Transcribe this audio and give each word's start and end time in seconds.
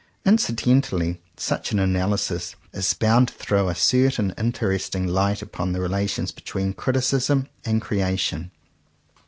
Incidentally 0.25 1.21
such 1.37 1.71
an 1.71 1.77
analysis 1.77 2.55
is 2.73 2.91
bound 2.95 3.27
to 3.27 3.35
throw 3.35 3.69
a 3.69 3.75
cer 3.75 4.09
tain 4.09 4.33
interesting 4.35 5.05
light 5.05 5.43
upon 5.43 5.73
the 5.73 5.79
relations 5.79 6.31
between 6.31 6.73
criticism 6.73 7.47
and 7.65 7.83
creation. 7.83 8.49